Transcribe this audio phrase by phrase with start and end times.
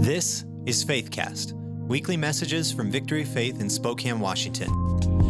[0.00, 1.52] This is Faithcast,
[1.86, 4.70] weekly messages from Victory Faith in Spokane, Washington.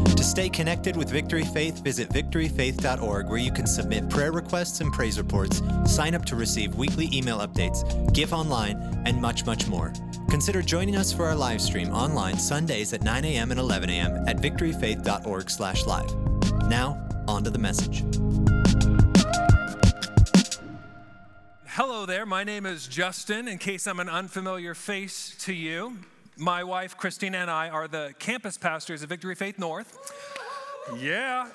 [0.04, 4.92] To stay connected with Victory Faith, visit victoryfaith.org where you can submit prayer requests and
[4.92, 8.76] praise reports, sign up to receive weekly email updates, give online,
[9.06, 9.92] and much, much more.
[10.28, 13.50] Consider joining us for our live stream online Sundays at 9 a.m.
[13.50, 14.24] and 11 a.m.
[14.28, 16.68] at victoryfaith.org/live.
[16.68, 18.04] Now, on to the message.
[21.74, 23.46] Hello there, my name is Justin.
[23.46, 25.98] In case I'm an unfamiliar face to you,
[26.36, 29.96] my wife Christina and I are the campus pastors of Victory Faith North.
[30.98, 31.46] Yeah,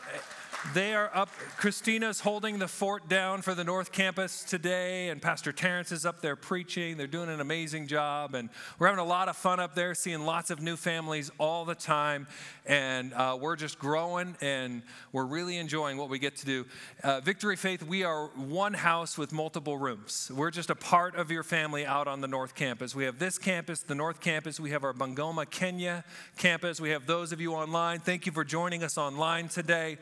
[0.73, 1.27] they are up.
[1.58, 6.22] Christina's holding the fort down for the North Campus today, and Pastor Terrence is up
[6.22, 6.95] there preaching.
[6.95, 10.22] They're doing an amazing job, and we're having a lot of fun up there, seeing
[10.22, 12.25] lots of new families all the time.
[12.65, 16.65] And uh, we're just growing, and we're really enjoying what we get to do.
[17.03, 20.31] Uh, Victory Faith, we are one house with multiple rooms.
[20.33, 22.95] We're just a part of your family out on the North Campus.
[22.95, 24.59] We have this campus, the North Campus.
[24.59, 26.03] We have our Bungoma, Kenya
[26.38, 26.81] campus.
[26.81, 27.99] We have those of you online.
[27.99, 29.97] Thank you for joining us online today.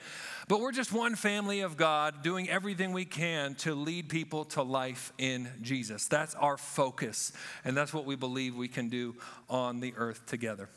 [0.47, 4.63] But we're just one family of God doing everything we can to lead people to
[4.63, 6.07] life in Jesus.
[6.07, 7.31] That's our focus,
[7.63, 9.15] and that's what we believe we can do
[9.49, 10.69] on the earth together.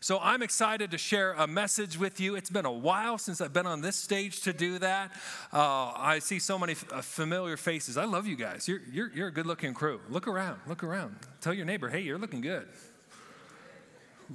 [0.00, 2.36] So I'm excited to share a message with you.
[2.36, 5.12] It's been a while since I've been on this stage to do that.
[5.52, 7.96] Uh, I see so many f- uh, familiar faces.
[7.96, 8.68] I love you guys.
[8.68, 10.00] You're, you're, you're a good looking crew.
[10.08, 11.16] Look around, look around.
[11.40, 12.68] Tell your neighbor, hey, you're looking good.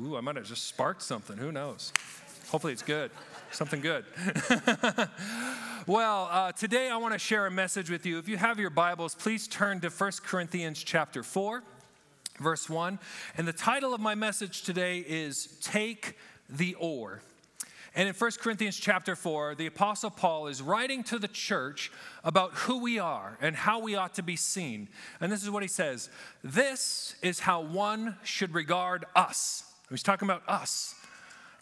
[0.02, 1.38] Ooh, I might have just sparked something.
[1.38, 1.94] Who knows?
[2.50, 3.12] Hopefully it's good
[3.56, 4.06] something good.
[5.88, 8.18] well, uh, today I want to share a message with you.
[8.18, 11.64] If you have your Bibles, please turn to 1 Corinthians chapter 4,
[12.40, 13.00] verse 1.
[13.38, 16.18] And the title of my message today is Take
[16.50, 17.22] the Oar.
[17.96, 21.92] And in 1 Corinthians chapter 4, the Apostle Paul is writing to the church
[22.24, 24.88] about who we are and how we ought to be seen.
[25.22, 26.10] And this is what he says
[26.44, 29.64] This is how one should regard us.
[29.90, 30.96] He's talking about us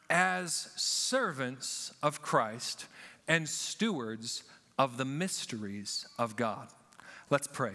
[0.10, 2.86] as servants of Christ
[3.28, 4.44] and stewards
[4.78, 6.68] of the mysteries of God.
[7.30, 7.74] Let's pray.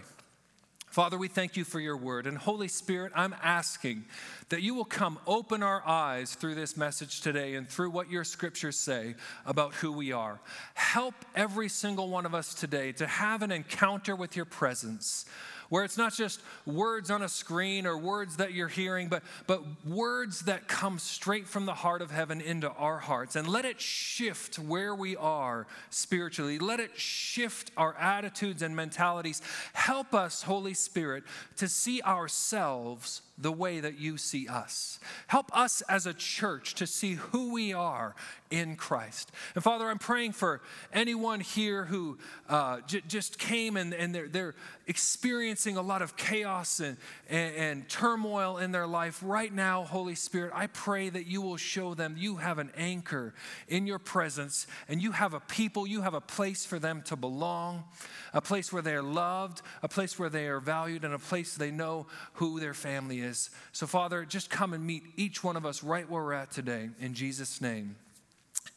[0.96, 2.26] Father, we thank you for your word.
[2.26, 4.06] And Holy Spirit, I'm asking
[4.48, 8.24] that you will come open our eyes through this message today and through what your
[8.24, 9.14] scriptures say
[9.44, 10.40] about who we are.
[10.72, 15.26] Help every single one of us today to have an encounter with your presence
[15.68, 19.62] where it's not just words on a screen or words that you're hearing, but, but
[19.84, 23.36] words that come straight from the heart of heaven into our hearts.
[23.36, 26.58] And let it shift where we are spiritually.
[26.58, 29.42] Let it shift our attitudes and mentalities.
[29.72, 31.24] Help us, Holy Spirit,
[31.56, 34.98] to see ourselves the way that you see us.
[35.26, 38.14] Help us as a church to see who we are
[38.50, 39.32] in Christ.
[39.54, 40.60] And Father, I'm praying for
[40.92, 44.54] anyone here who uh, j- just came and, and they're, they're
[44.86, 46.96] experiencing a lot of chaos and,
[47.28, 49.20] and, and turmoil in their life.
[49.22, 53.34] Right now, Holy Spirit, I pray that you will show them you have an anchor
[53.68, 57.16] in your presence and you have a people, you have a place for them to
[57.16, 57.84] belong,
[58.32, 61.56] a place where they are loved, a place where they are valued, and a place
[61.56, 63.25] they know who their family is.
[63.72, 66.90] So, Father, just come and meet each one of us right where we're at today.
[67.00, 67.96] In Jesus' name.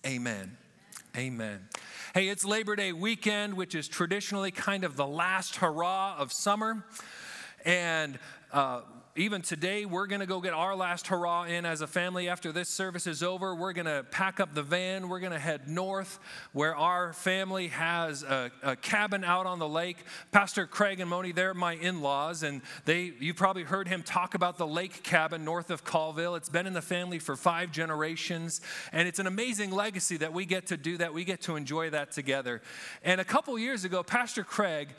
[0.06, 0.58] Amen.
[1.18, 1.68] Amen.
[2.14, 6.86] Hey, it's Labor Day weekend, which is traditionally kind of the last hurrah of summer.
[7.66, 8.20] And
[8.52, 8.82] uh,
[9.20, 12.30] even today, we're going to go get our last hurrah in as a family.
[12.30, 15.10] After this service is over, we're going to pack up the van.
[15.10, 16.20] We're going to head north
[16.54, 19.98] where our family has a, a, cabin out on the lake.
[20.32, 24.36] Pastor Craig and Moni, they're my in laws, and they, you probably heard him talk
[24.36, 26.36] about the lake cabin north of Colville.
[26.36, 28.62] It's been in the family for five generations,
[28.94, 31.14] and it's an amazing legacy that we get to do that.
[31.14, 32.62] We get to enjoy that together.
[33.04, 34.90] And a couple years ago, Pastor Craig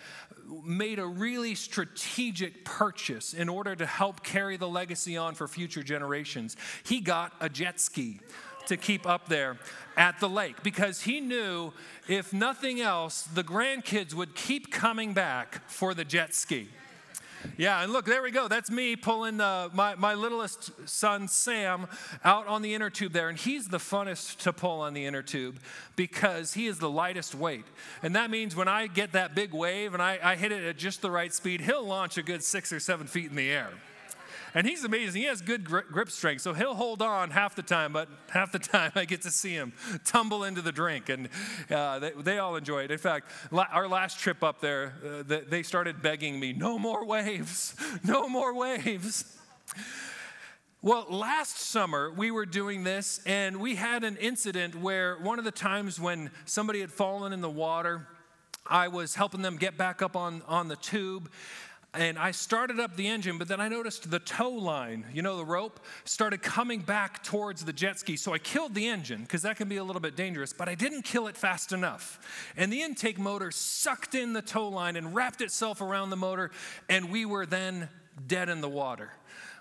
[0.64, 5.82] made a really strategic purchase in order to help carry the legacy on for future
[5.82, 6.56] generations.
[6.82, 8.20] He got a jet ski
[8.66, 9.56] to keep up there
[9.96, 11.72] at the lake because he knew
[12.08, 16.68] if nothing else, the grandkids would keep coming back for the jet ski.
[17.56, 18.48] Yeah, and look, there we go.
[18.48, 21.86] That's me pulling uh, my, my littlest son, Sam,
[22.24, 23.28] out on the inner tube there.
[23.28, 25.58] And he's the funnest to pull on the inner tube
[25.96, 27.64] because he is the lightest weight.
[28.02, 30.76] And that means when I get that big wave and I, I hit it at
[30.76, 33.70] just the right speed, he'll launch a good six or seven feet in the air.
[34.54, 35.22] And he's amazing.
[35.22, 38.58] He has good grip strength, so he'll hold on half the time, but half the
[38.58, 39.72] time I get to see him
[40.04, 41.08] tumble into the drink.
[41.08, 41.28] And
[41.70, 42.90] uh, they, they, all enjoy it.
[42.90, 47.04] In fact, la- our last trip up there, uh, they started begging me, no more
[47.04, 47.74] waves,
[48.04, 49.36] no more waves.
[50.82, 55.44] Well, last summer we were doing this, and we had an incident where one of
[55.44, 58.06] the times when somebody had fallen in the water,
[58.66, 61.30] I was helping them get back up on, on the tube
[61.92, 65.36] and I started up the engine, but then I noticed the tow line, you know,
[65.36, 68.16] the rope, started coming back towards the jet ski.
[68.16, 70.76] So I killed the engine because that can be a little bit dangerous, but I
[70.76, 72.20] didn't kill it fast enough.
[72.56, 76.52] And the intake motor sucked in the tow line and wrapped itself around the motor,
[76.88, 77.88] and we were then
[78.26, 79.10] dead in the water.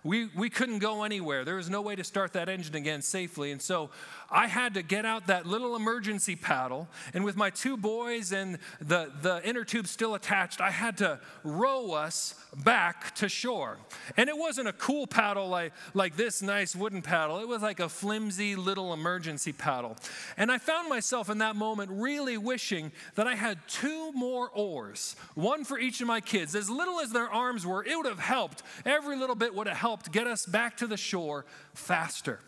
[0.03, 1.43] We, we couldn't go anywhere.
[1.43, 3.51] There was no way to start that engine again safely.
[3.51, 3.89] And so
[4.31, 8.59] I had to get out that little emergency paddle, and with my two boys and
[8.79, 13.77] the, the inner tube still attached, I had to row us back to shore.
[14.17, 17.79] And it wasn't a cool paddle like, like this nice wooden paddle, it was like
[17.79, 19.97] a flimsy little emergency paddle.
[20.37, 25.15] And I found myself in that moment really wishing that I had two more oars,
[25.35, 26.55] one for each of my kids.
[26.55, 28.63] As little as their arms were, it would have helped.
[28.85, 32.39] Every little bit would have helped get us back to the shore faster.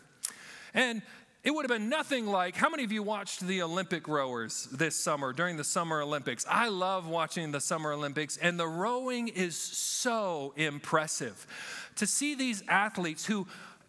[0.74, 1.02] And
[1.44, 4.94] it would have been nothing like how many of you watched the Olympic rowers this
[4.94, 6.46] summer during the Summer Olympics?
[6.48, 11.46] I love watching the Summer Olympics, and the rowing is so impressive.
[11.96, 13.48] To see these athletes who,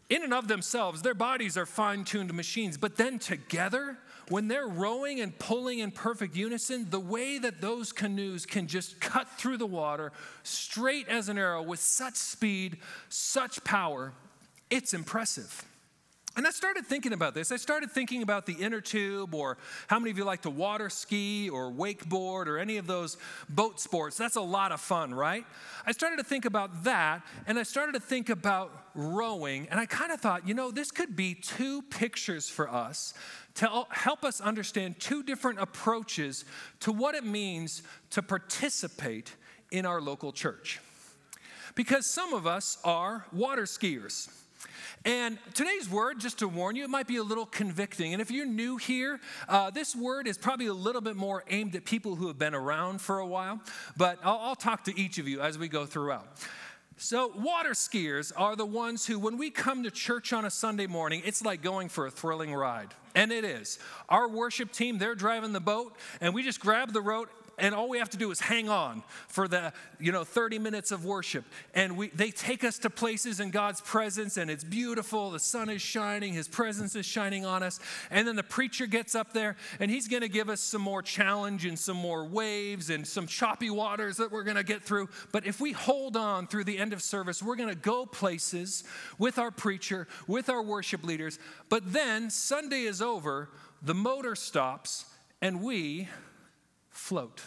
[0.09, 3.97] in and of themselves, their bodies are fine tuned machines, but then together,
[4.29, 8.99] when they're rowing and pulling in perfect unison, the way that those canoes can just
[8.99, 10.11] cut through the water
[10.41, 12.77] straight as an arrow with such speed,
[13.09, 14.13] such power,
[14.71, 15.65] it's impressive.
[16.35, 17.51] And I started thinking about this.
[17.51, 19.57] I started thinking about the inner tube, or
[19.87, 23.17] how many of you like to water ski or wakeboard or any of those
[23.49, 24.17] boat sports.
[24.17, 25.45] That's a lot of fun, right?
[25.85, 29.85] I started to think about that, and I started to think about rowing, and I
[29.85, 33.13] kind of thought, you know, this could be two pictures for us
[33.55, 36.45] to help us understand two different approaches
[36.79, 39.35] to what it means to participate
[39.69, 40.79] in our local church.
[41.75, 44.31] Because some of us are water skiers.
[45.05, 48.13] And today's word, just to warn you, it might be a little convicting.
[48.13, 49.19] And if you're new here,
[49.49, 52.55] uh, this word is probably a little bit more aimed at people who have been
[52.55, 53.59] around for a while.
[53.97, 56.27] But I'll, I'll talk to each of you as we go throughout.
[56.95, 60.87] So, water skiers are the ones who, when we come to church on a Sunday
[60.87, 62.89] morning, it's like going for a thrilling ride.
[63.15, 63.79] And it is.
[64.09, 67.87] Our worship team, they're driving the boat, and we just grab the rope and all
[67.87, 71.45] we have to do is hang on for the you know 30 minutes of worship.
[71.73, 75.31] And we they take us to places in god's presence and it's beautiful.
[75.31, 76.33] The sun is shining.
[76.33, 77.79] His presence is shining on us.
[78.09, 81.01] And then the preacher gets up there and he's going to give us some more
[81.01, 85.09] challenge and some more waves and some choppy waters that we're going to get through.
[85.31, 88.83] But if we hold on through the end of service we're going to go places
[89.17, 91.39] with our preacher with our worship leaders.
[91.69, 93.49] But then sunday is over
[93.81, 95.05] the motor stops
[95.41, 96.07] and we
[96.93, 97.41] float.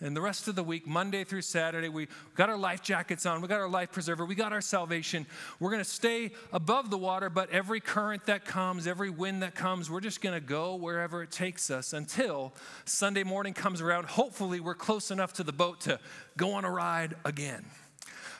[0.00, 3.40] And the rest of the week, Monday through Saturday, we got our life jackets on,
[3.40, 5.26] we got our life preserver, we got our salvation.
[5.60, 9.54] We're going to stay above the water, but every current that comes, every wind that
[9.54, 12.52] comes, we're just going to go wherever it takes us until
[12.84, 14.06] Sunday morning comes around.
[14.06, 16.00] Hopefully, we're close enough to the boat to
[16.36, 17.64] go on a ride again.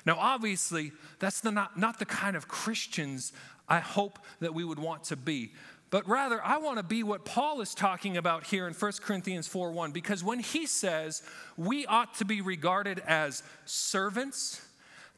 [0.05, 0.91] Now, obviously,
[1.21, 3.33] that's the not, not the kind of Christians
[3.69, 5.53] I hope that we would want to be.
[5.93, 9.47] But rather, I want to be what Paul is talking about here in 1 Corinthians
[9.47, 11.23] 4 1, because when he says
[11.59, 14.63] we ought to be regarded as servants,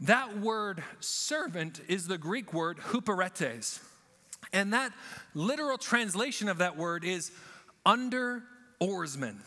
[0.01, 3.81] that word servant is the Greek word huperetes.
[4.53, 4.93] And that
[5.33, 7.31] literal translation of that word is
[7.87, 8.43] under
[8.81, 9.43] oarsman.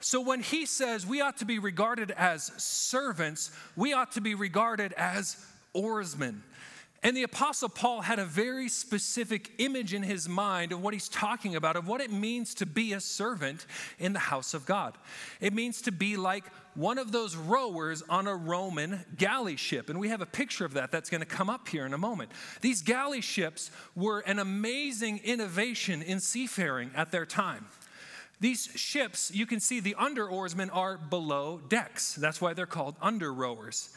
[0.00, 4.34] So when he says we ought to be regarded as servants, we ought to be
[4.34, 5.36] regarded as
[5.74, 6.42] oarsmen.
[7.02, 11.08] And the Apostle Paul had a very specific image in his mind of what he's
[11.08, 13.64] talking about, of what it means to be a servant
[13.98, 14.98] in the house of God.
[15.40, 19.88] It means to be like one of those rowers on a Roman galley ship.
[19.88, 21.98] And we have a picture of that that's going to come up here in a
[21.98, 22.30] moment.
[22.60, 27.66] These galley ships were an amazing innovation in seafaring at their time.
[28.40, 32.14] These ships, you can see the under oarsmen are below decks.
[32.14, 33.90] That's why they're called under rowers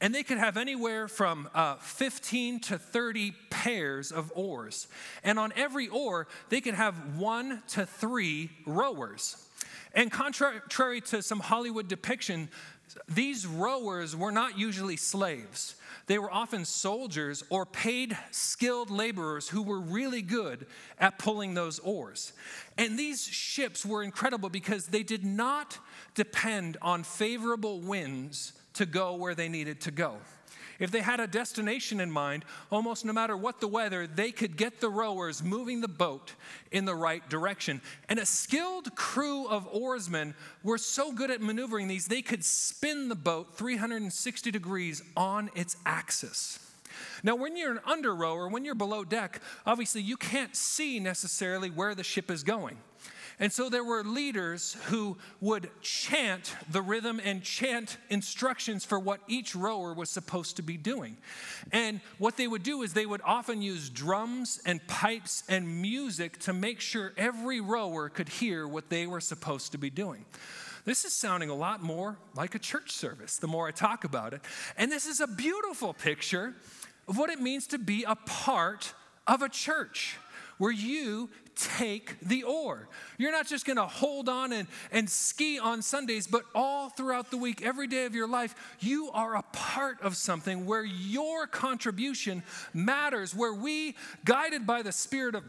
[0.00, 4.88] and they could have anywhere from uh, 15 to 30 pairs of oars.
[5.22, 9.46] And on every oar, they could have one to three rowers.
[9.94, 12.48] And contrary to some Hollywood depiction,
[13.08, 15.74] these rowers were not usually slaves.
[16.06, 20.66] They were often soldiers or paid skilled laborers who were really good
[20.98, 22.32] at pulling those oars.
[22.78, 25.78] And these ships were incredible because they did not
[26.14, 30.16] depend on favorable winds to go where they needed to go.
[30.80, 34.56] If they had a destination in mind, almost no matter what the weather, they could
[34.56, 36.32] get the rowers moving the boat
[36.72, 37.82] in the right direction.
[38.08, 43.10] And a skilled crew of oarsmen were so good at maneuvering these, they could spin
[43.10, 46.58] the boat 360 degrees on its axis.
[47.22, 51.68] Now, when you're an under rower, when you're below deck, obviously you can't see necessarily
[51.68, 52.78] where the ship is going.
[53.40, 59.20] And so there were leaders who would chant the rhythm and chant instructions for what
[59.28, 61.16] each rower was supposed to be doing.
[61.72, 66.38] And what they would do is they would often use drums and pipes and music
[66.40, 70.26] to make sure every rower could hear what they were supposed to be doing.
[70.84, 74.34] This is sounding a lot more like a church service the more I talk about
[74.34, 74.42] it.
[74.76, 76.54] And this is a beautiful picture
[77.08, 78.92] of what it means to be a part
[79.26, 80.18] of a church
[80.58, 81.30] where you
[81.60, 82.88] take the oar.
[83.18, 87.36] You're not just gonna hold on and, and ski on Sundays, but all throughout the
[87.36, 92.42] week, every day of your life, you are a part of something where your contribution
[92.72, 95.44] matters, where we, guided by the Spirit of,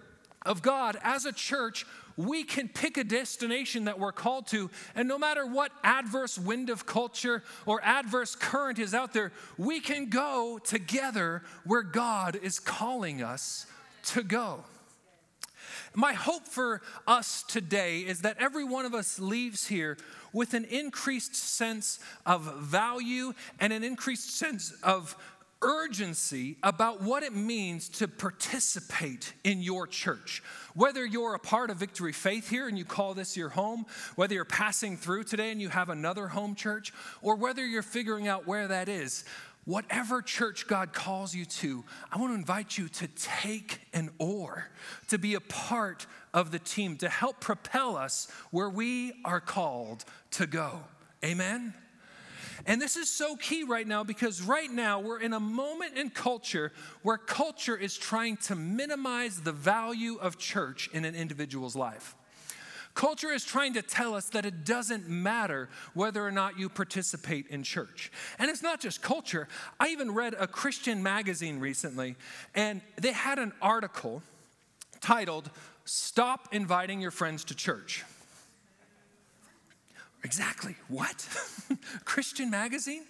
[0.45, 1.85] of God as a church,
[2.17, 6.69] we can pick a destination that we're called to, and no matter what adverse wind
[6.69, 12.59] of culture or adverse current is out there, we can go together where God is
[12.59, 13.65] calling us
[14.03, 14.63] to go.
[15.93, 19.97] My hope for us today is that every one of us leaves here
[20.31, 25.17] with an increased sense of value and an increased sense of
[25.61, 30.41] urgency about what it means to participate in your church.
[30.73, 34.33] Whether you're a part of Victory Faith here and you call this your home, whether
[34.33, 38.47] you're passing through today and you have another home church, or whether you're figuring out
[38.47, 39.23] where that is,
[39.65, 44.69] whatever church God calls you to, I want to invite you to take an oar,
[45.09, 50.05] to be a part of the team, to help propel us where we are called
[50.31, 50.79] to go.
[51.23, 51.73] Amen?
[52.65, 56.09] And this is so key right now because right now we're in a moment in
[56.09, 62.15] culture where culture is trying to minimize the value of church in an individual's life.
[62.93, 67.47] Culture is trying to tell us that it doesn't matter whether or not you participate
[67.47, 68.11] in church.
[68.37, 69.47] And it's not just culture.
[69.79, 72.15] I even read a Christian magazine recently,
[72.53, 74.21] and they had an article
[74.99, 75.49] titled,
[75.85, 78.03] Stop Inviting Your Friends to Church.
[80.23, 80.75] Exactly.
[80.87, 81.27] What?
[82.05, 83.03] Christian magazine?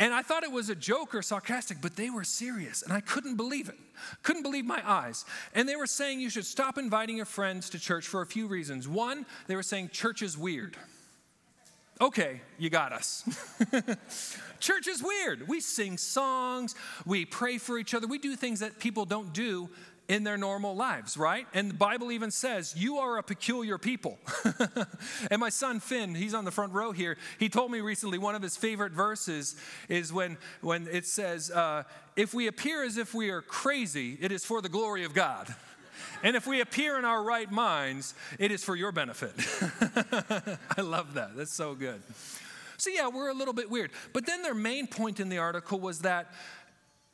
[0.00, 3.00] And I thought it was a joke or sarcastic, but they were serious, and I
[3.00, 3.76] couldn't believe it.
[4.22, 5.26] Couldn't believe my eyes.
[5.54, 8.46] And they were saying you should stop inviting your friends to church for a few
[8.46, 8.88] reasons.
[8.88, 10.78] One, they were saying church is weird.
[12.00, 13.24] Okay, you got us.
[14.58, 15.46] church is weird.
[15.46, 19.68] We sing songs, we pray for each other, we do things that people don't do
[20.10, 21.46] in their normal lives, right?
[21.54, 24.18] And the Bible even says, You are a peculiar people.
[25.30, 28.34] and my son Finn, he's on the front row here, he told me recently one
[28.34, 29.54] of his favorite verses
[29.88, 31.84] is when, when it says, uh,
[32.16, 35.54] If we appear as if we are crazy, it is for the glory of God.
[36.24, 39.32] And if we appear in our right minds, it is for your benefit.
[40.76, 41.36] I love that.
[41.36, 42.02] That's so good.
[42.78, 43.90] So, yeah, we're a little bit weird.
[44.12, 46.32] But then their main point in the article was that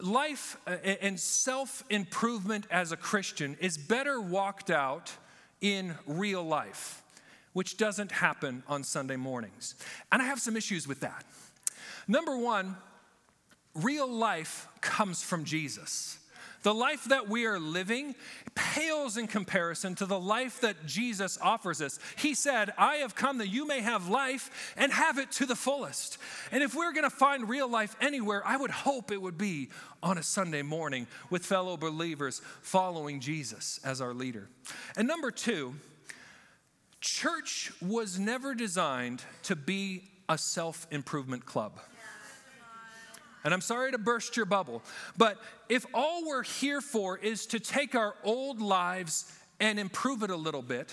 [0.00, 5.12] life uh, and self improvement as a Christian is better walked out
[5.60, 7.02] in real life,
[7.52, 9.74] which doesn't happen on Sunday mornings.
[10.12, 11.24] And I have some issues with that.
[12.06, 12.76] Number one,
[13.74, 16.18] real life comes from Jesus.
[16.66, 18.16] The life that we are living
[18.56, 22.00] pales in comparison to the life that Jesus offers us.
[22.16, 25.54] He said, I have come that you may have life and have it to the
[25.54, 26.18] fullest.
[26.50, 29.68] And if we're going to find real life anywhere, I would hope it would be
[30.02, 34.48] on a Sunday morning with fellow believers following Jesus as our leader.
[34.96, 35.76] And number two,
[37.00, 41.78] church was never designed to be a self improvement club.
[43.46, 44.82] And I'm sorry to burst your bubble,
[45.16, 45.38] but
[45.68, 50.36] if all we're here for is to take our old lives and improve it a
[50.36, 50.92] little bit,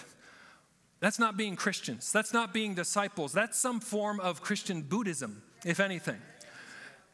[0.99, 2.11] that's not being Christians.
[2.11, 3.33] That's not being disciples.
[3.33, 6.21] That's some form of Christian Buddhism, if anything.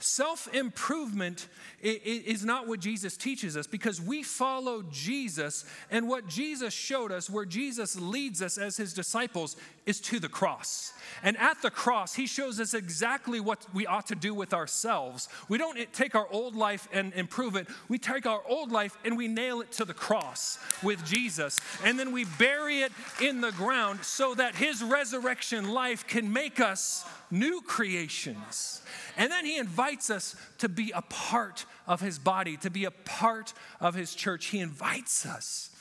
[0.02, 1.48] Self improvement
[1.82, 7.30] is not what Jesus teaches us because we follow Jesus, and what Jesus showed us,
[7.30, 9.56] where Jesus leads us as his disciples,
[9.90, 10.94] is to the cross.
[11.24, 15.28] And at the cross, he shows us exactly what we ought to do with ourselves.
[15.50, 19.18] We don't take our old life and improve it, we take our old life and
[19.18, 21.60] we nail it to the cross with Jesus.
[21.84, 26.60] And then we bury it in the ground so that his resurrection life can make
[26.60, 28.84] us new creations.
[29.18, 32.92] And then he invites us to be a part of his body, to be a
[32.92, 34.48] part of his church.
[34.48, 35.72] He invites us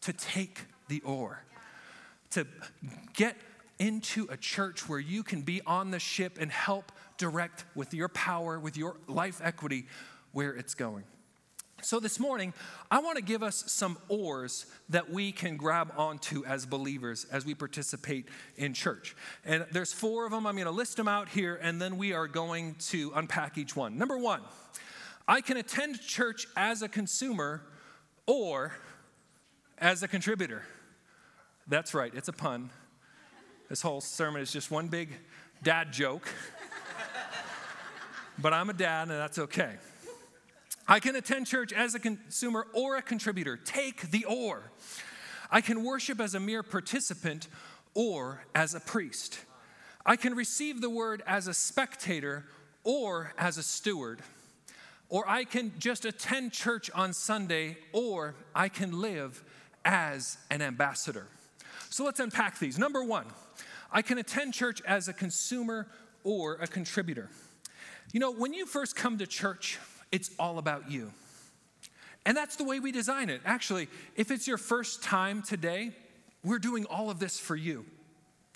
[0.00, 1.44] to take the oar,
[2.32, 2.44] to
[3.14, 3.36] get
[3.82, 8.08] into a church where you can be on the ship and help direct with your
[8.08, 9.86] power, with your life equity,
[10.30, 11.02] where it's going.
[11.82, 12.54] So, this morning,
[12.92, 17.44] I want to give us some oars that we can grab onto as believers as
[17.44, 19.16] we participate in church.
[19.44, 20.46] And there's four of them.
[20.46, 23.74] I'm going to list them out here, and then we are going to unpack each
[23.74, 23.98] one.
[23.98, 24.42] Number one,
[25.26, 27.62] I can attend church as a consumer
[28.28, 28.76] or
[29.76, 30.62] as a contributor.
[31.66, 32.70] That's right, it's a pun.
[33.72, 35.08] This whole sermon is just one big
[35.62, 36.28] dad joke.
[38.38, 39.76] but I'm a dad, and that's okay.
[40.86, 43.56] I can attend church as a consumer or a contributor.
[43.56, 44.64] Take the or.
[45.50, 47.48] I can worship as a mere participant
[47.94, 49.40] or as a priest.
[50.04, 52.44] I can receive the word as a spectator
[52.84, 54.20] or as a steward.
[55.08, 59.42] Or I can just attend church on Sunday, or I can live
[59.82, 61.26] as an ambassador.
[61.88, 62.78] So let's unpack these.
[62.78, 63.24] Number one,
[63.92, 65.86] I can attend church as a consumer
[66.24, 67.28] or a contributor.
[68.12, 69.78] You know, when you first come to church,
[70.10, 71.12] it's all about you.
[72.24, 73.40] And that's the way we design it.
[73.44, 75.92] Actually, if it's your first time today,
[76.44, 77.84] we're doing all of this for you.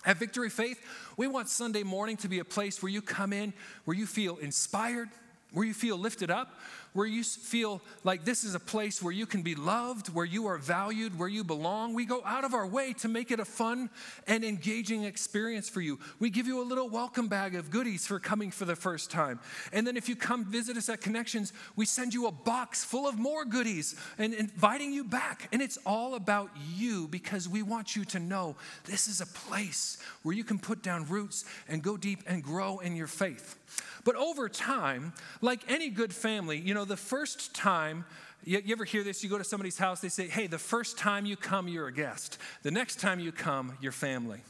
[0.04, 0.80] At Victory Faith,
[1.16, 3.52] we want Sunday morning to be a place where you come in,
[3.84, 5.08] where you feel inspired,
[5.52, 6.60] where you feel lifted up,
[6.96, 10.46] where you feel like this is a place where you can be loved, where you
[10.46, 11.92] are valued, where you belong.
[11.92, 13.90] We go out of our way to make it a fun
[14.26, 15.98] and engaging experience for you.
[16.18, 19.40] We give you a little welcome bag of goodies for coming for the first time.
[19.74, 23.06] And then if you come visit us at Connections, we send you a box full
[23.06, 25.48] of more goodies and inviting you back.
[25.52, 29.98] And it's all about you because we want you to know this is a place
[30.22, 33.58] where you can put down roots and go deep and grow in your faith.
[34.06, 38.04] But over time, like any good family, you know, the first time,
[38.44, 39.24] you, ever hear this?
[39.24, 41.92] You go to somebody's house, they say, hey, the first time you come, you're a
[41.92, 42.38] guest.
[42.62, 44.42] The next time you come, you're family.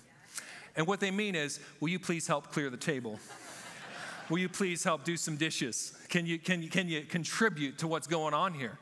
[0.77, 3.19] And what they mean is, will you please help clear the table?
[4.29, 5.97] will you please help do some dishes?
[6.11, 8.79] Can you, can you, can you contribute to what's going on here?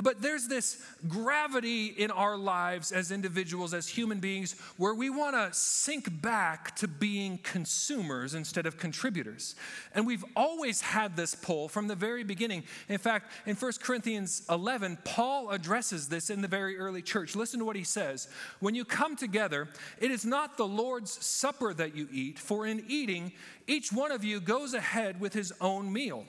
[0.00, 5.36] But there's this gravity in our lives as individuals, as human beings, where we want
[5.36, 9.54] to sink back to being consumers instead of contributors.
[9.94, 12.64] And we've always had this pull from the very beginning.
[12.88, 17.36] In fact, in 1 Corinthians 11, Paul addresses this in the very early church.
[17.36, 18.28] Listen to what he says
[18.60, 19.68] When you come together,
[20.00, 23.32] it is not the Lord's supper that you eat, for in eating,
[23.66, 26.26] each one of you goes ahead with his own meal.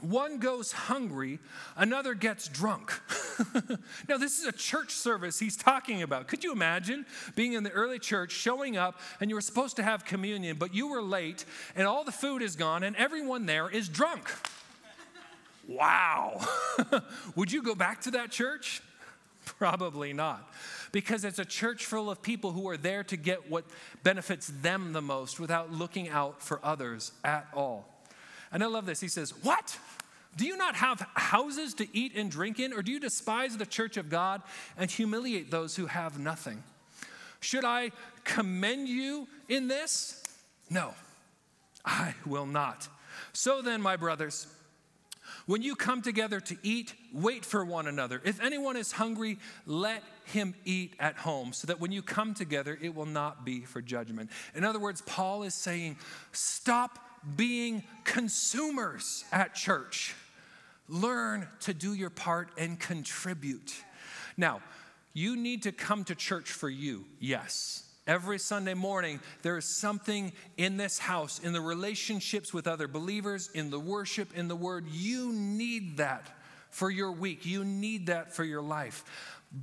[0.00, 1.38] One goes hungry,
[1.76, 3.00] another gets drunk.
[4.08, 6.28] now, this is a church service he's talking about.
[6.28, 9.82] Could you imagine being in the early church, showing up, and you were supposed to
[9.82, 13.68] have communion, but you were late, and all the food is gone, and everyone there
[13.70, 14.30] is drunk?
[15.66, 16.46] Wow.
[17.36, 18.82] Would you go back to that church?
[19.46, 20.52] Probably not.
[20.92, 23.64] Because it's a church full of people who are there to get what
[24.02, 27.93] benefits them the most without looking out for others at all.
[28.54, 29.00] And I love this.
[29.00, 29.78] He says, What?
[30.36, 33.66] Do you not have houses to eat and drink in, or do you despise the
[33.66, 34.42] church of God
[34.76, 36.62] and humiliate those who have nothing?
[37.40, 37.92] Should I
[38.24, 40.22] commend you in this?
[40.70, 40.94] No,
[41.84, 42.88] I will not.
[43.32, 44.48] So then, my brothers,
[45.46, 48.20] when you come together to eat, wait for one another.
[48.24, 52.78] If anyone is hungry, let him eat at home, so that when you come together,
[52.80, 54.30] it will not be for judgment.
[54.54, 55.98] In other words, Paul is saying,
[56.32, 56.98] stop
[57.36, 60.14] being consumers at church.
[60.88, 63.74] Learn to do your part and contribute.
[64.36, 64.60] Now,
[65.12, 67.84] you need to come to church for you, yes.
[68.06, 73.48] Every Sunday morning, there is something in this house, in the relationships with other believers,
[73.54, 74.86] in the worship, in the word.
[74.88, 76.30] You need that
[76.68, 77.46] for your week.
[77.46, 79.04] You need that for your life.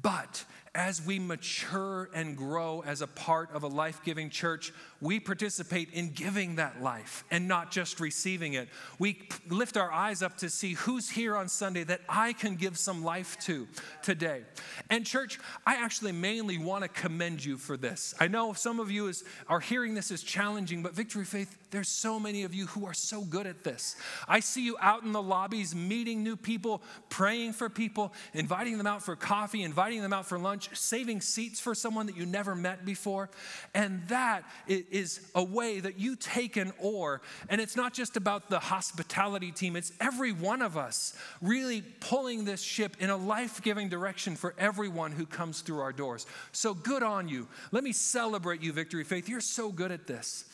[0.02, 0.44] But
[0.74, 5.92] as we mature and grow as a part of a life giving church, we participate
[5.94, 8.70] in giving that life and not just receiving it.
[9.00, 12.78] We lift our eyes up to see who's here on Sunday that I can give
[12.78, 13.68] some life to
[14.04, 14.44] today.
[14.90, 18.14] And, church, I actually mainly want to commend you for this.
[18.20, 21.90] I know some of you is, are hearing this as challenging, but Victory Faith, there's
[21.90, 23.96] so many of you who are so good at this.
[24.28, 28.88] I see you out in the lobbies meeting new people, praying for people, inviting them
[28.88, 32.54] out for coffee, inviting them out for lunch, saving seats for someone that you never
[32.54, 33.30] met before.
[33.74, 34.44] And that
[34.92, 37.22] is a way that you take an oar.
[37.50, 42.46] And it's not just about the hospitality team, it's every one of us really pulling
[42.46, 46.26] this ship in a life giving direction for everyone who comes through our doors.
[46.52, 47.48] So good on you.
[47.72, 49.30] Let me celebrate you, Victory Faith.
[49.30, 50.46] You're so good at this.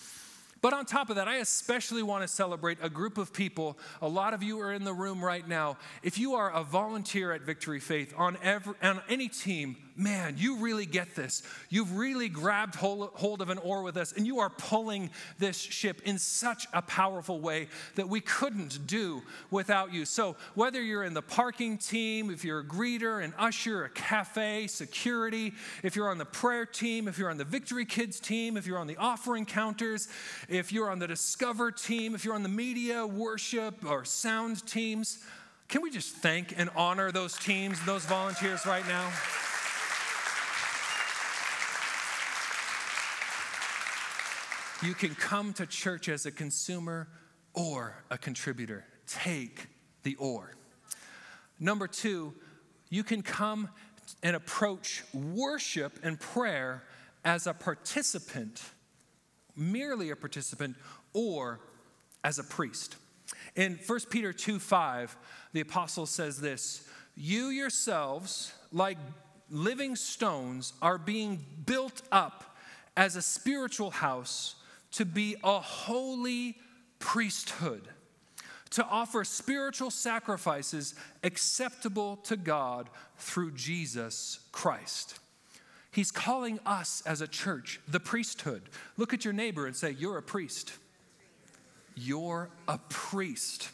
[0.61, 3.77] But on top of that, I especially want to celebrate a group of people.
[4.01, 5.77] A lot of you are in the room right now.
[6.03, 10.57] If you are a volunteer at Victory Faith on, every, on any team, man, you
[10.57, 11.43] really get this.
[11.69, 16.01] You've really grabbed hold of an oar with us, and you are pulling this ship
[16.05, 20.05] in such a powerful way that we couldn't do without you.
[20.05, 24.67] So, whether you're in the parking team, if you're a greeter, an usher, a cafe,
[24.67, 28.67] security, if you're on the prayer team, if you're on the Victory Kids team, if
[28.67, 30.07] you're on the offering counters,
[30.47, 35.23] if you're on the Discover team, if you're on the media, worship, or sound teams,
[35.67, 39.11] can we just thank and honor those teams, those volunteers right now?
[44.83, 47.07] You can come to church as a consumer
[47.55, 48.85] or a contributor.
[49.07, 49.67] Take
[50.03, 50.53] the or.
[51.59, 52.35] Number two,
[52.89, 53.69] you can come
[54.21, 56.83] and approach worship and prayer
[57.25, 58.61] as a participant,
[59.55, 60.75] merely a participant,
[61.11, 61.59] or
[62.23, 62.97] as a priest.
[63.55, 65.17] In 1 Peter 2 5,
[65.53, 68.99] the apostle says this You yourselves, like
[69.49, 72.55] living stones, are being built up
[72.95, 74.55] as a spiritual house
[74.91, 76.57] to be a holy
[76.99, 77.87] priesthood
[78.71, 85.19] to offer spiritual sacrifices acceptable to God through Jesus Christ.
[85.91, 88.61] He's calling us as a church the priesthood.
[88.97, 90.73] Look at your neighbor and say, You're a priest.
[91.95, 93.69] You're a priest.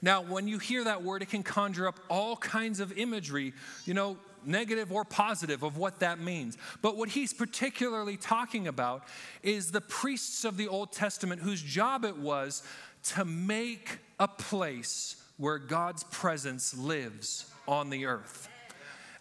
[0.00, 3.52] Now, when you hear that word, it can conjure up all kinds of imagery,
[3.84, 6.56] you know, negative or positive, of what that means.
[6.80, 9.04] But what he's particularly talking about
[9.42, 12.62] is the priests of the Old Testament whose job it was
[13.04, 18.48] to make a place where God's presence lives on the earth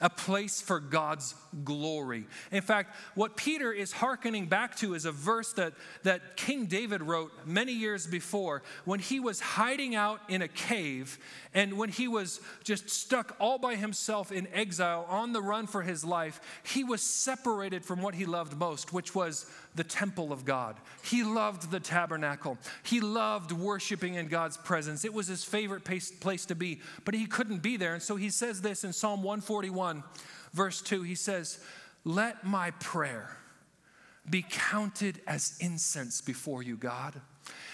[0.01, 2.25] a place for God's glory.
[2.51, 7.03] In fact, what Peter is hearkening back to is a verse that, that King David
[7.03, 11.19] wrote many years before when he was hiding out in a cave
[11.53, 15.81] and when he was just stuck all by himself in exile on the run for
[15.81, 16.41] his life.
[16.63, 20.75] He was separated from what he loved most, which was the temple of God.
[21.03, 22.57] He loved the tabernacle.
[22.83, 25.05] He loved worshiping in God's presence.
[25.05, 27.93] It was his favorite place to be, but he couldn't be there.
[27.93, 29.90] And so he says this in Psalm 141,
[30.53, 31.03] verse 2.
[31.03, 31.59] He says,
[32.03, 33.37] Let my prayer
[34.29, 37.19] be counted as incense before you, God,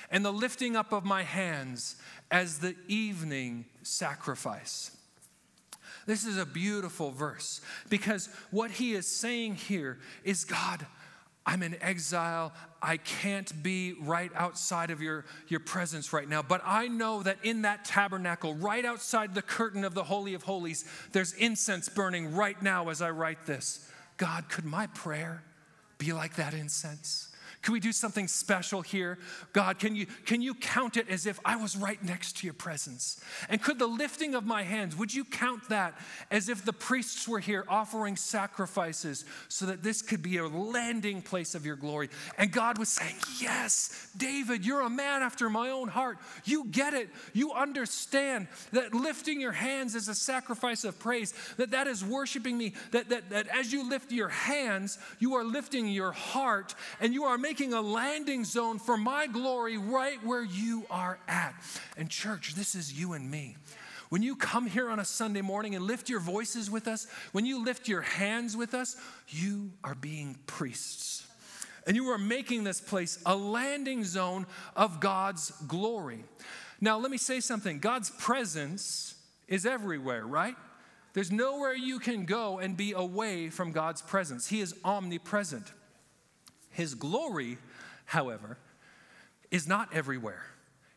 [0.10, 1.98] and the lifting up of my hands
[2.32, 4.92] as the evening sacrifice.
[6.06, 10.86] This is a beautiful verse because what he is saying here is God,
[11.48, 12.52] I'm in exile.
[12.82, 16.42] I can't be right outside of your, your presence right now.
[16.42, 20.44] But I know that in that tabernacle, right outside the curtain of the Holy of
[20.44, 20.84] Holies,
[21.14, 23.90] there's incense burning right now as I write this.
[24.18, 25.42] God, could my prayer
[25.98, 27.30] be like that incense?
[27.62, 29.18] Can we do something special here?
[29.52, 32.54] God, can you, can you count it as if I was right next to your
[32.54, 33.22] presence?
[33.50, 36.00] And could the lifting of my hands, would you count that
[36.32, 41.22] as if the priests were here offering sacrifices so that this could be a landing
[41.22, 42.10] place of your glory?
[42.38, 46.20] And God was saying, Yes, David, you're a man after my own heart.
[46.46, 47.10] You get it.
[47.34, 52.58] You understand that lifting your hands is a sacrifice of praise, that that is worshiping
[52.58, 57.14] me, that, that, that as you lift your hands, you are lifting your heart and
[57.14, 61.56] you are making making a landing zone for my glory right where you are at.
[61.98, 63.58] And, church, this is you and me.
[64.10, 67.48] When you come here on a Sunday morning and lift your voices with us, when
[67.48, 68.96] you lift your hands with us,
[69.30, 71.26] you are being priests.
[71.88, 76.26] And you are making this place a landing zone of God's glory.
[76.80, 79.16] Now, let me say something God's presence
[79.48, 80.56] is everywhere, right?
[81.14, 84.48] There's nowhere you can go and be away from God's presence.
[84.48, 85.72] He is omnipresent.
[86.78, 87.58] His glory,
[88.06, 88.60] however,
[89.50, 90.44] is not everywhere.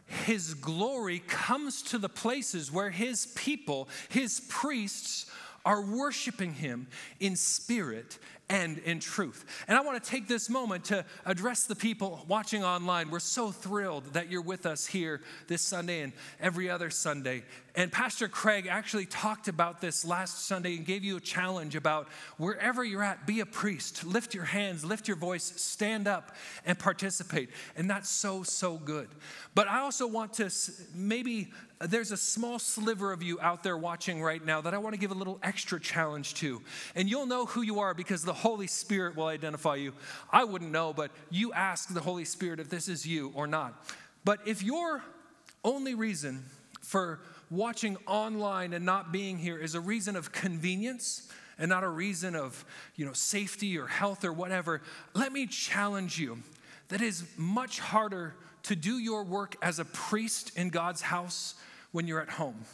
[0.05, 5.25] His glory comes to the places where his people, his priests,
[5.65, 6.87] are worshiping him
[7.19, 8.19] in spirit
[8.51, 9.47] and in truth.
[9.69, 13.09] And I want to take this moment to address the people watching online.
[13.09, 17.43] We're so thrilled that you're with us here this Sunday and every other Sunday.
[17.75, 22.09] And Pastor Craig actually talked about this last Sunday and gave you a challenge about
[22.37, 26.35] wherever you're at, be a priest, lift your hands, lift your voice, stand up
[26.67, 27.51] and participate.
[27.77, 29.09] And that's so, so good.
[29.55, 30.51] But I also want to
[30.95, 34.95] maybe there's a small sliver of you out there watching right now that I want
[34.95, 36.61] to give a little extra challenge to.
[36.95, 39.95] And you'll know who you are because the Holy Spirit will identify you.
[40.31, 43.87] I wouldn't know, but you ask the Holy Spirit if this is you or not.
[44.25, 45.03] But if your
[45.65, 46.45] only reason
[46.83, 51.89] for watching online and not being here is a reason of convenience and not a
[51.89, 52.65] reason of,
[52.97, 54.81] you know, safety or health or whatever,
[55.15, 56.39] let me challenge you
[56.89, 61.55] that is much harder to do your work as a priest in God's house
[61.93, 62.65] when you're at home.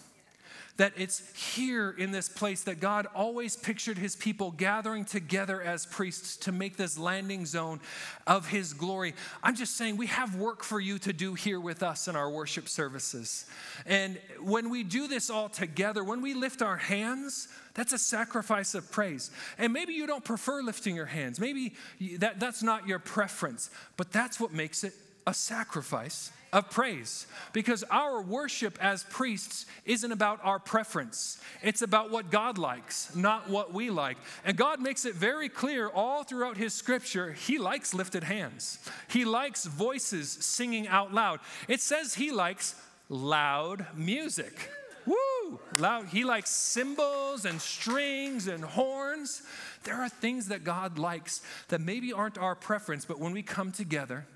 [0.76, 1.22] That it's
[1.54, 6.52] here in this place that God always pictured his people gathering together as priests to
[6.52, 7.80] make this landing zone
[8.26, 9.14] of his glory.
[9.42, 12.30] I'm just saying we have work for you to do here with us in our
[12.30, 13.46] worship services.
[13.86, 18.74] And when we do this all together, when we lift our hands, that's a sacrifice
[18.74, 19.30] of praise.
[19.58, 21.40] And maybe you don't prefer lifting your hands.
[21.40, 21.74] Maybe
[22.18, 24.94] that, that's not your preference, but that's what makes it
[25.26, 31.38] a sacrifice of praise because our worship as priests isn't about our preference.
[31.62, 34.16] It's about what God likes, not what we like.
[34.42, 39.26] And God makes it very clear all throughout His scripture He likes lifted hands, He
[39.26, 41.40] likes voices singing out loud.
[41.68, 42.74] It says He likes
[43.10, 44.70] loud music.
[45.04, 45.60] Woo!
[45.78, 46.06] Loud.
[46.06, 49.42] He likes cymbals and strings and horns.
[49.84, 53.70] There are things that God likes that maybe aren't our preference, but when we come
[53.70, 54.26] together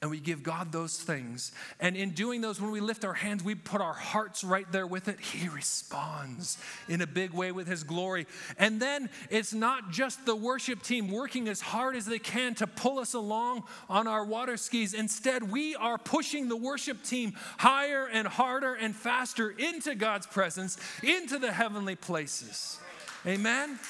[0.00, 1.50] and we give God those things.
[1.80, 4.86] And in doing those, when we lift our hands, we put our hearts right there
[4.86, 5.18] with it.
[5.18, 6.56] He responds
[6.88, 8.28] in a big way with His glory.
[8.58, 12.66] And then it's not just the worship team working as hard as they can to
[12.68, 14.94] pull us along on our water skis.
[14.94, 20.78] Instead, we are pushing the worship team higher and harder and faster into God's presence,
[21.02, 22.78] into the heavenly places.
[23.26, 23.80] Amen.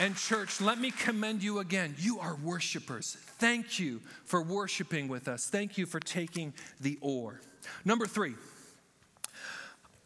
[0.00, 1.94] And, church, let me commend you again.
[1.98, 3.16] You are worshipers.
[3.38, 5.46] Thank you for worshiping with us.
[5.46, 7.40] Thank you for taking the oar.
[7.84, 8.34] Number three,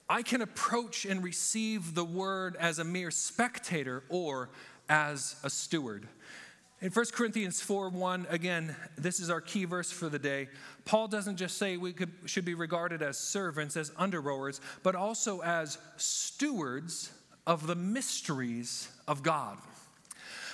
[0.07, 4.51] I can approach and receive the word as a mere spectator or
[4.91, 6.07] as a steward.
[6.83, 10.49] In 1 Corinthians 4 1, again, this is our key verse for the day.
[10.85, 14.95] Paul doesn't just say we could, should be regarded as servants, as under rowers, but
[14.95, 17.11] also as stewards
[17.47, 19.57] of the mysteries of God.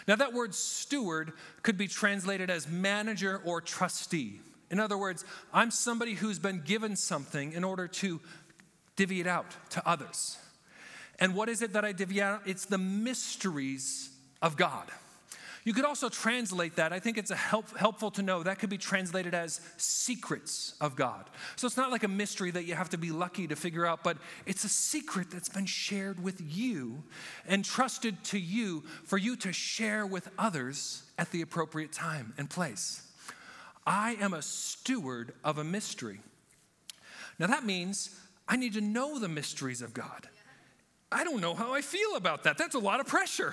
[0.06, 4.40] Now, that word steward could be translated as manager or trustee.
[4.70, 8.20] In other words, I'm somebody who's been given something in order to
[8.96, 10.38] divvy it out to others.
[11.18, 12.42] And what is it that I divvy out?
[12.44, 14.10] It's the mysteries
[14.42, 14.90] of God.
[15.64, 16.92] You could also translate that.
[16.92, 21.30] I think it's help, helpful to know that could be translated as secrets of God.
[21.56, 24.04] So it's not like a mystery that you have to be lucky to figure out,
[24.04, 27.02] but it's a secret that's been shared with you
[27.48, 32.50] and trusted to you for you to share with others at the appropriate time and
[32.50, 33.00] place.
[33.86, 36.20] I am a steward of a mystery.
[37.38, 38.10] Now that means
[38.46, 40.28] I need to know the mysteries of God.
[41.14, 42.58] I don't know how I feel about that.
[42.58, 43.52] That's a lot of pressure.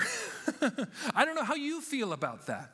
[1.15, 2.71] I don't know how you feel about that.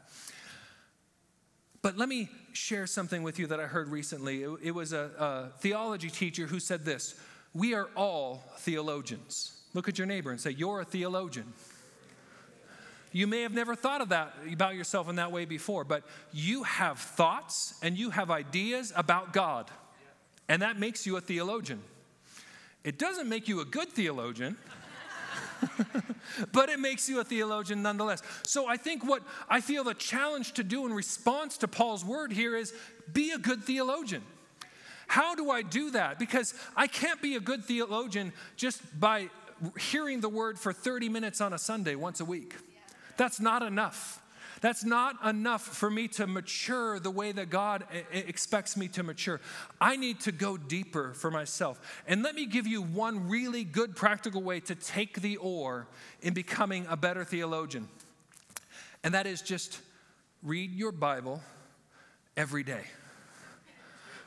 [1.81, 4.43] But let me share something with you that I heard recently.
[4.43, 7.19] It, it was a, a theology teacher who said this
[7.53, 9.59] We are all theologians.
[9.73, 11.51] Look at your neighbor and say, You're a theologian.
[13.11, 16.63] You may have never thought of that about yourself in that way before, but you
[16.63, 19.69] have thoughts and you have ideas about God,
[20.47, 21.81] and that makes you a theologian.
[22.83, 24.55] It doesn't make you a good theologian.
[26.51, 28.21] but it makes you a theologian nonetheless.
[28.43, 32.31] So I think what I feel the challenge to do in response to Paul's word
[32.31, 32.73] here is
[33.11, 34.23] be a good theologian.
[35.07, 36.19] How do I do that?
[36.19, 39.29] Because I can't be a good theologian just by
[39.79, 42.55] hearing the word for 30 minutes on a Sunday once a week.
[43.15, 44.21] That's not enough.
[44.61, 49.39] That's not enough for me to mature the way that God expects me to mature.
[49.79, 51.79] I need to go deeper for myself.
[52.07, 55.87] And let me give you one really good practical way to take the oar
[56.21, 57.87] in becoming a better theologian.
[59.03, 59.79] And that is just
[60.43, 61.41] read your Bible
[62.35, 62.83] every day.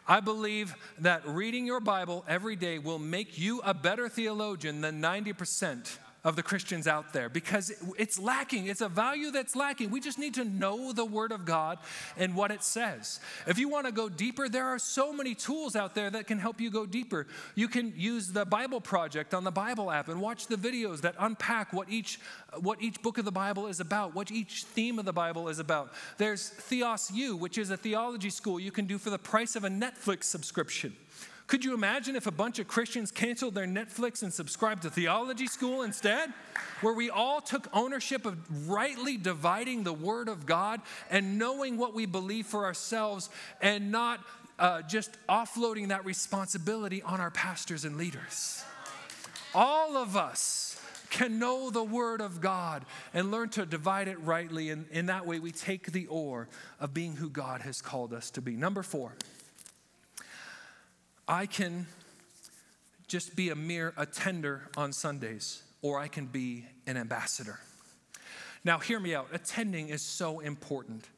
[0.07, 5.01] I believe that reading your Bible every day will make you a better theologian than
[5.01, 8.67] 90% of the Christians out there because it's lacking.
[8.67, 9.91] It's a value that's lacking.
[9.91, 11.79] We just need to know the Word of God
[12.17, 13.21] and what it says.
[13.47, 16.39] If you want to go deeper, there are so many tools out there that can
[16.39, 17.27] help you go deeper.
[17.55, 21.15] You can use the Bible Project on the Bible app and watch the videos that
[21.19, 22.21] unpack what each,
[22.61, 25.59] what each book of the Bible is about, what each theme of the Bible is
[25.59, 25.93] about.
[26.19, 29.65] There's Theos U, which is a theology school you can do for the price of
[29.65, 30.95] a Netflix subscription.
[31.51, 35.49] Could you imagine if a bunch of Christians canceled their Netflix and subscribed to theology
[35.49, 36.33] school instead?
[36.81, 41.93] Where we all took ownership of rightly dividing the Word of God and knowing what
[41.93, 44.21] we believe for ourselves and not
[44.61, 48.63] uh, just offloading that responsibility on our pastors and leaders.
[49.53, 54.71] All of us can know the Word of God and learn to divide it rightly.
[54.71, 56.47] And in that way, we take the oar
[56.79, 58.55] of being who God has called us to be.
[58.55, 59.17] Number four.
[61.31, 61.87] I can
[63.07, 67.61] just be a mere attender on Sundays, or I can be an ambassador.
[68.65, 69.29] Now, hear me out.
[69.33, 71.09] Attending is so important.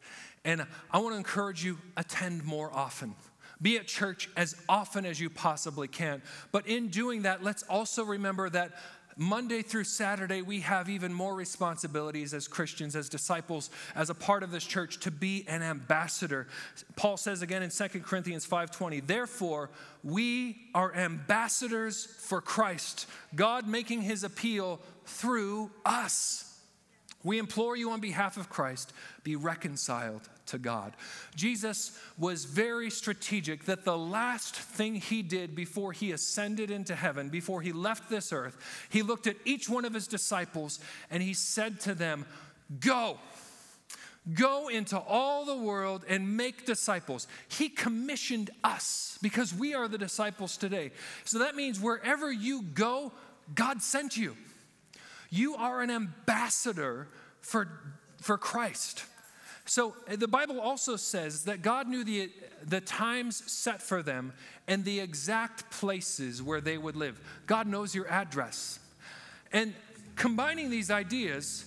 [0.44, 3.14] And I want to encourage you attend more often.
[3.62, 6.20] Be at church as often as you possibly can.
[6.50, 8.72] But in doing that, let's also remember that
[9.16, 14.42] Monday through Saturday, we have even more responsibilities as Christians, as disciples, as a part
[14.42, 16.46] of this church to be an ambassador.
[16.96, 19.70] Paul says again in 2 Corinthians 5:20, "Therefore,
[20.02, 26.44] we are ambassadors for Christ, God making his appeal through us."
[27.22, 30.94] We implore you on behalf of Christ, be reconciled to God.
[31.34, 37.30] Jesus was very strategic that the last thing he did before he ascended into heaven,
[37.30, 40.78] before he left this earth, he looked at each one of his disciples
[41.10, 42.26] and he said to them,
[42.80, 43.18] Go.
[44.34, 47.26] Go into all the world and make disciples.
[47.48, 50.92] He commissioned us because we are the disciples today.
[51.24, 53.12] So that means wherever you go,
[53.54, 54.36] God sent you.
[55.30, 57.08] You are an ambassador
[57.40, 57.68] for,
[58.20, 59.04] for Christ.
[59.64, 62.30] So uh, the Bible also says that God knew the,
[62.66, 64.32] the times set for them
[64.66, 67.20] and the exact places where they would live.
[67.46, 68.78] God knows your address.
[69.52, 69.74] And
[70.16, 71.64] combining these ideas,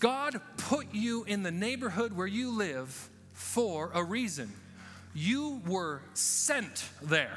[0.00, 4.52] God put you in the neighborhood where you live for a reason.
[5.14, 7.36] You were sent there.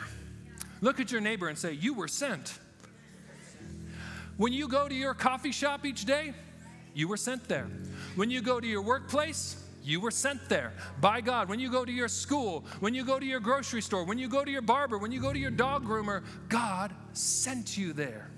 [0.82, 2.58] Look at your neighbor and say, You were sent.
[4.38, 6.34] When you go to your coffee shop each day,
[6.96, 7.68] you were sent there.
[8.16, 11.50] When you go to your workplace, you were sent there by God.
[11.50, 14.28] When you go to your school, when you go to your grocery store, when you
[14.28, 18.32] go to your barber, when you go to your dog groomer, God sent you there.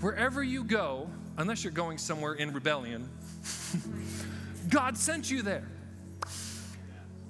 [0.00, 3.08] Wherever you go, unless you're going somewhere in rebellion,
[4.68, 5.68] God sent you there.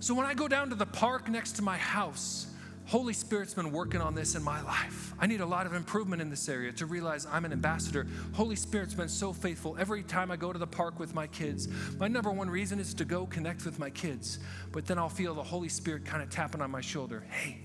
[0.00, 2.46] So when I go down to the park next to my house,
[2.90, 5.14] Holy Spirit's been working on this in my life.
[5.20, 8.04] I need a lot of improvement in this area to realize I'm an ambassador.
[8.32, 9.76] Holy Spirit's been so faithful.
[9.78, 11.68] Every time I go to the park with my kids,
[12.00, 14.40] my number one reason is to go connect with my kids.
[14.72, 17.22] But then I'll feel the Holy Spirit kind of tapping on my shoulder.
[17.30, 17.60] Hey,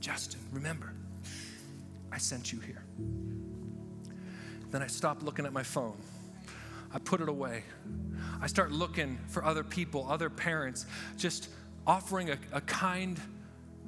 [0.00, 0.92] Justin, remember,
[2.10, 2.82] I sent you here.
[4.72, 5.96] Then I stop looking at my phone.
[6.92, 7.62] I put it away.
[8.42, 10.84] I start looking for other people, other parents,
[11.16, 11.48] just
[11.86, 13.20] offering a, a kind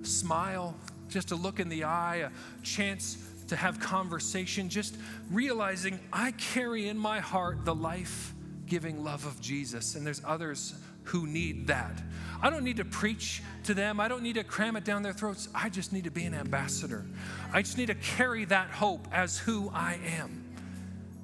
[0.02, 0.74] smile,
[1.08, 2.30] just a look in the eye, a
[2.62, 4.96] chance to have conversation, just
[5.30, 8.32] realizing I carry in my heart the life
[8.66, 12.00] giving love of Jesus, and there's others who need that.
[12.40, 13.98] I don't need to preach to them.
[14.00, 15.48] I don't need to cram it down their throats.
[15.54, 17.04] I just need to be an ambassador.
[17.52, 20.44] I just need to carry that hope as who I am.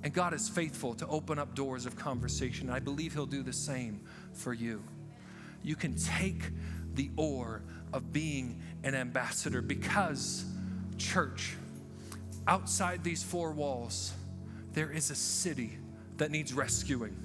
[0.03, 2.69] And God is faithful to open up doors of conversation.
[2.69, 4.01] I believe He'll do the same
[4.33, 4.83] for you.
[5.63, 6.51] You can take
[6.95, 7.63] the oar
[7.93, 10.45] of being an ambassador because,
[10.99, 11.55] church,
[12.47, 14.13] outside these four walls,
[14.73, 15.79] there is a city
[16.19, 17.17] that needs rescuing.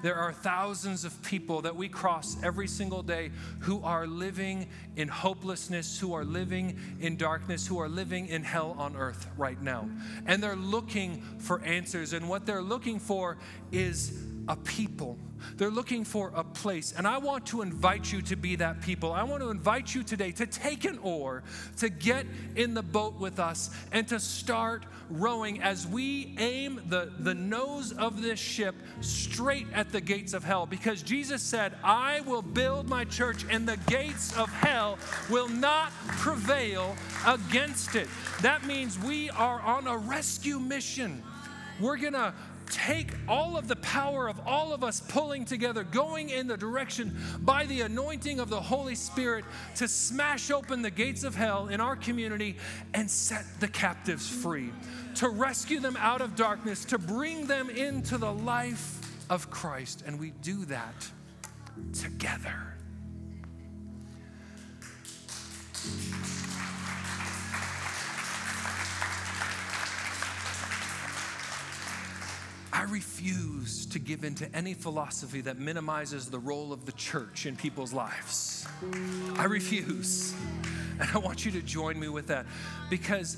[0.00, 5.08] There are thousands of people that we cross every single day who are living in
[5.08, 9.88] hopelessness, who are living in darkness, who are living in hell on earth right now.
[10.26, 12.12] And they're looking for answers.
[12.12, 13.38] And what they're looking for
[13.72, 14.12] is
[14.48, 15.18] a people
[15.56, 16.94] they're looking for a place.
[16.96, 19.12] And I want to invite you to be that people.
[19.12, 21.42] I want to invite you today to take an oar,
[21.78, 27.10] to get in the boat with us, and to start rowing as we aim the,
[27.20, 30.66] the nose of this ship straight at the gates of hell.
[30.66, 34.98] Because Jesus said, I will build my church, and the gates of hell
[35.30, 38.08] will not prevail against it.
[38.42, 41.22] That means we are on a rescue mission.
[41.80, 42.34] We're going to
[42.70, 47.18] take all of the power of all of us pulling together, going in the direction
[47.40, 51.80] by the anointing of the Holy Spirit to smash open the gates of hell in
[51.80, 52.56] our community
[52.94, 54.70] and set the captives free,
[55.16, 60.04] to rescue them out of darkness, to bring them into the life of Christ.
[60.06, 61.10] And we do that
[61.92, 62.54] together.
[72.78, 77.44] I refuse to give in to any philosophy that minimizes the role of the church
[77.44, 78.68] in people's lives.
[79.34, 80.32] I refuse.
[81.00, 82.46] And I want you to join me with that
[82.88, 83.36] because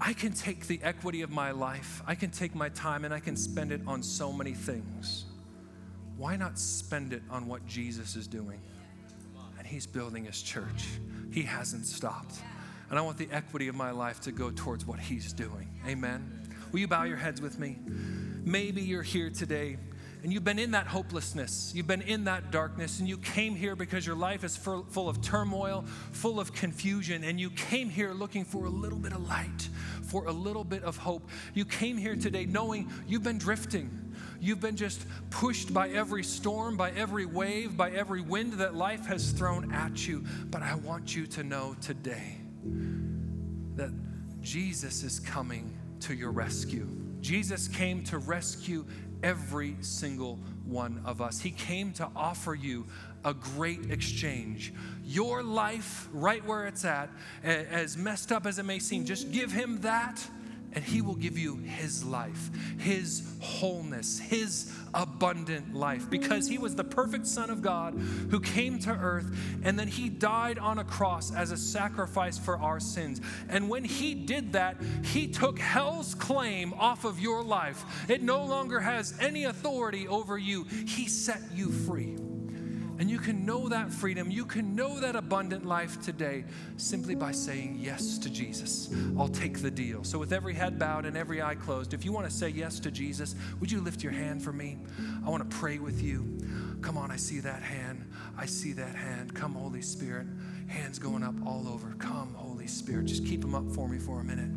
[0.00, 3.20] I can take the equity of my life, I can take my time, and I
[3.20, 5.26] can spend it on so many things.
[6.16, 8.62] Why not spend it on what Jesus is doing?
[9.58, 10.86] And He's building His church,
[11.30, 12.36] He hasn't stopped.
[12.88, 15.68] And I want the equity of my life to go towards what He's doing.
[15.86, 16.49] Amen.
[16.72, 17.78] Will you bow your heads with me?
[18.44, 19.76] Maybe you're here today
[20.22, 23.74] and you've been in that hopelessness, you've been in that darkness, and you came here
[23.74, 28.44] because your life is full of turmoil, full of confusion, and you came here looking
[28.44, 29.68] for a little bit of light,
[30.02, 31.28] for a little bit of hope.
[31.54, 34.14] You came here today knowing you've been drifting.
[34.40, 39.06] You've been just pushed by every storm, by every wave, by every wind that life
[39.06, 40.24] has thrown at you.
[40.50, 42.38] But I want you to know today
[43.76, 43.90] that
[44.42, 46.86] Jesus is coming to your rescue.
[47.20, 48.84] Jesus came to rescue
[49.22, 51.40] every single one of us.
[51.40, 52.86] He came to offer you
[53.24, 54.72] a great exchange.
[55.04, 57.10] Your life, right where it's at,
[57.42, 60.26] as messed up as it may seem, just give Him that,
[60.72, 66.74] and He will give you His life, His wholeness, His abundant life, because He was
[66.74, 70.84] the perfect Son of God who came to earth and then He died on a
[70.84, 73.20] cross as a sacrifice for our sins.
[73.48, 77.84] And when He did that, He took hell's claim off of your life.
[78.08, 82.16] It no longer has any authority over you, He set you free.
[83.00, 86.44] And you can know that freedom, you can know that abundant life today
[86.76, 88.94] simply by saying yes to Jesus.
[89.18, 90.04] I'll take the deal.
[90.04, 92.78] So, with every head bowed and every eye closed, if you want to say yes
[92.80, 94.76] to Jesus, would you lift your hand for me?
[95.24, 96.38] I want to pray with you.
[96.82, 98.04] Come on, I see that hand.
[98.36, 99.34] I see that hand.
[99.34, 100.26] Come, Holy Spirit.
[100.66, 101.94] Hands going up all over.
[101.98, 103.06] Come, Holy Spirit.
[103.06, 104.50] Just keep them up for me for a minute.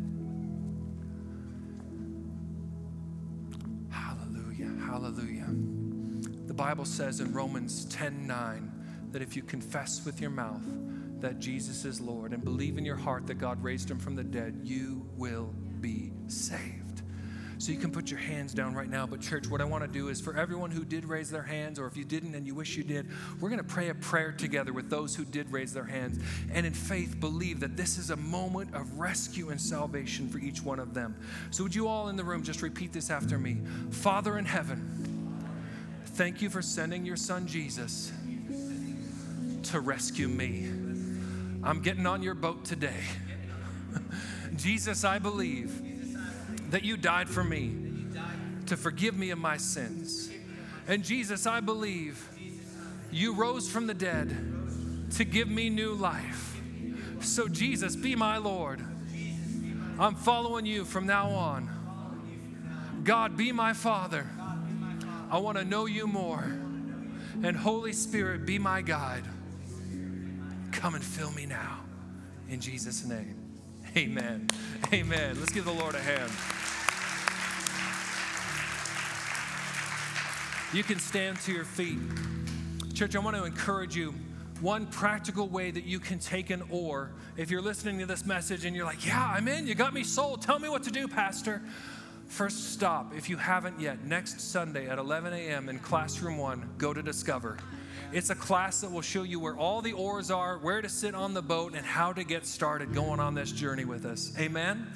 [3.90, 4.70] Hallelujah.
[4.84, 5.43] Hallelujah.
[6.54, 8.72] The Bible says in Romans 10 9
[9.10, 10.62] that if you confess with your mouth
[11.18, 14.22] that Jesus is Lord and believe in your heart that God raised him from the
[14.22, 17.02] dead, you will be saved.
[17.58, 19.04] So you can put your hands down right now.
[19.04, 21.80] But, church, what I want to do is for everyone who did raise their hands,
[21.80, 23.08] or if you didn't and you wish you did,
[23.40, 26.20] we're going to pray a prayer together with those who did raise their hands.
[26.52, 30.62] And in faith, believe that this is a moment of rescue and salvation for each
[30.62, 31.16] one of them.
[31.50, 33.58] So, would you all in the room just repeat this after me?
[33.90, 35.13] Father in heaven,
[36.06, 38.12] Thank you for sending your son Jesus
[39.64, 40.70] to rescue me.
[41.62, 43.00] I'm getting on your boat today.
[44.56, 45.82] Jesus, I believe
[46.70, 47.76] that you died for me
[48.66, 50.30] to forgive me of my sins.
[50.86, 52.28] And Jesus, I believe
[53.10, 54.36] you rose from the dead
[55.12, 56.60] to give me new life.
[57.20, 58.84] So, Jesus, be my Lord.
[59.98, 61.70] I'm following you from now on.
[63.04, 64.26] God, be my Father.
[65.30, 66.44] I want to know you more.
[67.42, 69.24] And Holy Spirit, be my guide.
[70.72, 71.80] Come and fill me now.
[72.48, 73.36] In Jesus' name.
[73.96, 74.48] Amen.
[74.92, 75.36] Amen.
[75.38, 76.30] Let's give the Lord a hand.
[80.72, 81.98] You can stand to your feet.
[82.94, 84.14] Church, I want to encourage you
[84.60, 87.12] one practical way that you can take an oar.
[87.36, 90.04] If you're listening to this message and you're like, yeah, I'm in, you got me
[90.04, 91.62] sold, tell me what to do, Pastor.
[92.26, 95.68] First stop, if you haven't yet, next Sunday at 11 a.m.
[95.68, 97.58] in Classroom 1, go to Discover.
[98.12, 101.14] It's a class that will show you where all the oars are, where to sit
[101.14, 104.32] on the boat, and how to get started going on this journey with us.
[104.38, 104.86] Amen?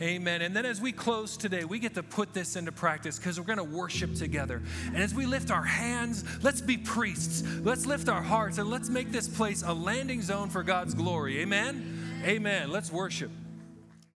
[0.00, 0.42] Amen.
[0.42, 3.46] And then as we close today, we get to put this into practice because we're
[3.46, 4.62] going to worship together.
[4.86, 7.44] And as we lift our hands, let's be priests.
[7.60, 11.40] Let's lift our hearts and let's make this place a landing zone for God's glory.
[11.40, 12.22] Amen?
[12.24, 12.70] Amen.
[12.70, 13.30] Let's worship.